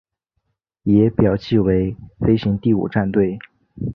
[0.81, 3.37] 也表记为飞行第五战队。